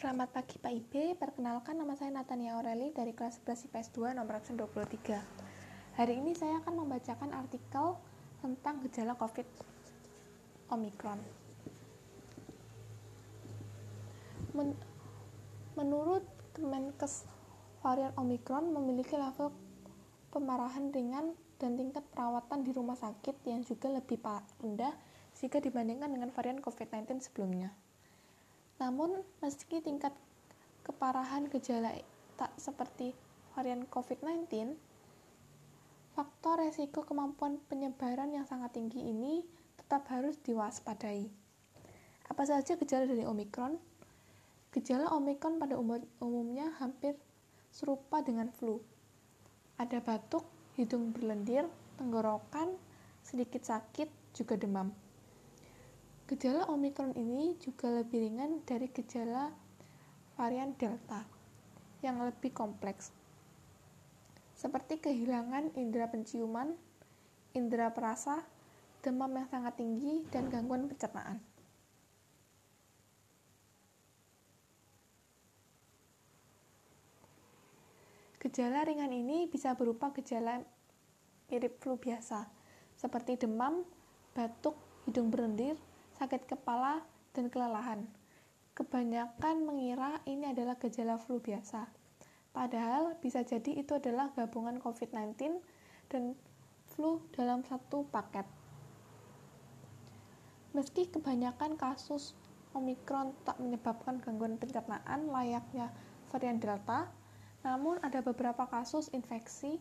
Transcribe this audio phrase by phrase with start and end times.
[0.00, 4.40] Selamat pagi Pak IB, perkenalkan nama saya Natania Aureli dari kelas 11 IPS 2 nomor
[4.40, 4.96] absen 23.
[5.92, 8.00] Hari ini saya akan membacakan artikel
[8.40, 9.44] tentang gejala COVID
[10.72, 11.20] Omicron.
[14.56, 14.72] Men
[15.76, 16.24] menurut
[16.56, 17.28] Kemenkes,
[17.84, 19.52] varian Omicron memiliki level
[20.32, 24.16] pemarahan ringan dan tingkat perawatan di rumah sakit yang juga lebih
[24.64, 24.96] rendah
[25.36, 27.89] jika dibandingkan dengan varian COVID-19 sebelumnya.
[28.80, 30.16] Namun, meski tingkat
[30.88, 31.92] keparahan gejala
[32.40, 33.12] tak seperti
[33.52, 34.48] varian COVID-19,
[36.16, 39.44] faktor resiko kemampuan penyebaran yang sangat tinggi ini
[39.76, 41.28] tetap harus diwaspadai.
[42.32, 43.76] Apa saja gejala dari Omicron?
[44.72, 47.18] Gejala Omicron pada umum, umumnya hampir
[47.68, 48.80] serupa dengan flu.
[49.76, 50.46] Ada batuk,
[50.80, 51.68] hidung berlendir,
[52.00, 52.80] tenggorokan,
[53.20, 54.94] sedikit sakit, juga demam.
[56.30, 59.50] Gejala Omicron ini juga lebih ringan dari gejala
[60.38, 61.26] varian Delta
[62.06, 63.10] yang lebih kompleks,
[64.54, 66.78] seperti kehilangan indera penciuman,
[67.50, 68.46] indera perasa,
[69.02, 71.42] demam yang sangat tinggi, dan gangguan pencernaan.
[78.38, 80.62] Gejala ringan ini bisa berupa gejala
[81.50, 82.46] mirip flu biasa,
[82.94, 83.82] seperti demam,
[84.30, 84.78] batuk,
[85.10, 85.74] hidung berlendir,
[86.20, 87.00] sakit kepala,
[87.32, 88.04] dan kelelahan.
[88.76, 91.88] Kebanyakan mengira ini adalah gejala flu biasa.
[92.52, 95.64] Padahal bisa jadi itu adalah gabungan COVID-19
[96.12, 96.36] dan
[96.92, 98.44] flu dalam satu paket.
[100.76, 102.36] Meski kebanyakan kasus
[102.76, 105.90] Omicron tak menyebabkan gangguan pencernaan layaknya
[106.30, 107.10] varian Delta,
[107.66, 109.80] namun ada beberapa kasus infeksi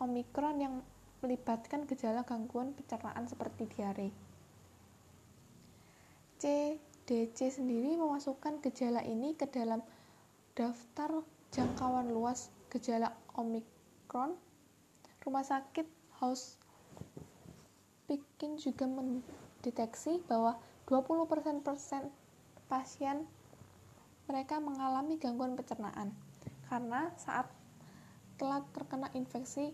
[0.00, 0.74] Omicron yang
[1.20, 4.31] melibatkan gejala gangguan pencernaan seperti diare.
[6.42, 9.78] CDC sendiri memasukkan gejala ini ke dalam
[10.58, 11.22] daftar
[11.54, 14.34] jangkauan luas gejala Omicron.
[15.22, 15.86] Rumah sakit
[16.18, 16.58] House
[18.10, 20.58] Pikin juga mendeteksi bahwa
[20.90, 21.62] 20%
[22.66, 23.22] pasien
[24.26, 26.10] mereka mengalami gangguan pencernaan
[26.66, 27.46] karena saat
[28.34, 29.70] telah terkena infeksi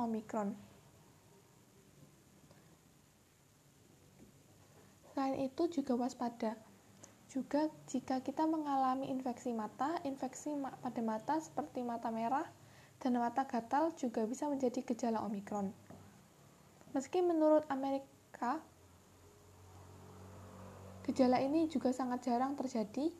[0.00, 0.56] Omicron.
[5.14, 6.58] Selain itu juga waspada.
[7.30, 12.42] Juga jika kita mengalami infeksi mata, infeksi pada mata seperti mata merah
[12.98, 15.70] dan mata gatal juga bisa menjadi gejala Omikron.
[16.98, 18.58] Meski menurut Amerika,
[21.06, 23.14] gejala ini juga sangat jarang terjadi,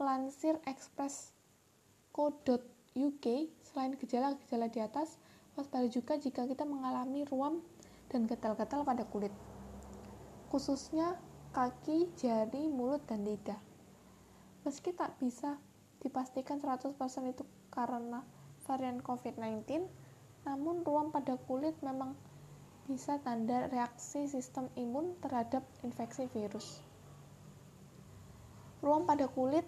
[0.00, 3.26] melansir express.co.uk,
[3.68, 5.20] selain gejala-gejala di atas,
[5.60, 7.60] waspada juga jika kita mengalami ruam
[8.08, 9.32] dan gatal-gatal pada kulit
[10.50, 11.18] khususnya
[11.56, 13.58] kaki, jari, mulut, dan lidah.
[14.66, 15.56] Meski tak bisa
[16.02, 16.94] dipastikan 100%
[17.30, 18.22] itu karena
[18.66, 19.86] varian COVID-19,
[20.46, 22.14] namun ruam pada kulit memang
[22.86, 26.82] bisa tanda reaksi sistem imun terhadap infeksi virus.
[28.78, 29.66] Ruam pada kulit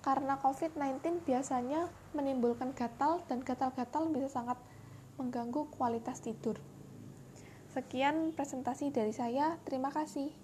[0.00, 4.56] karena COVID-19 biasanya menimbulkan gatal dan gatal-gatal bisa sangat
[5.20, 6.56] mengganggu kualitas tidur.
[7.72, 9.56] Sekian presentasi dari saya.
[9.64, 10.41] Terima kasih.